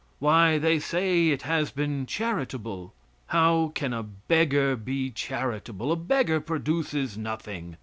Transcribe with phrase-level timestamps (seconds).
[0.17, 2.91] Why, they say, it has been charitable.
[3.27, 5.91] How can a beggar be charitable?
[5.91, 7.77] A beggar produces nothing.